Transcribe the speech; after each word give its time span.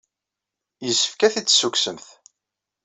Yessefk 0.85 1.21
ad 1.25 1.31
t-id-tessukksemt. 1.33 2.07